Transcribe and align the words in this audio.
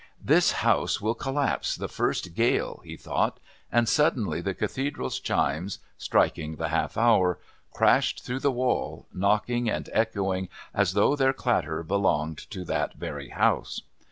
"This 0.25 0.51
house 0.53 0.99
will 0.99 1.13
collapse, 1.13 1.75
the 1.75 1.87
first 1.87 2.33
gale," 2.33 2.81
he 2.83 2.97
thought, 2.97 3.39
and 3.71 3.87
suddenly 3.87 4.41
the 4.41 4.55
Cathedral 4.55 5.11
chimes, 5.11 5.77
striking 5.95 6.55
the 6.55 6.69
half 6.69 6.97
hour, 6.97 7.37
crashed 7.71 8.23
through 8.25 8.39
the 8.39 8.51
wall, 8.51 9.05
knocking 9.13 9.69
and 9.69 9.87
echoing 9.93 10.49
as 10.73 10.93
though 10.93 11.15
their 11.15 11.33
clatter 11.33 11.83
belonged 11.83 12.39
to 12.49 12.65
that 12.65 12.95
very 12.95 13.29
house. 13.29 13.83